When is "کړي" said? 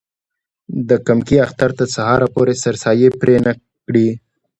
3.85-4.07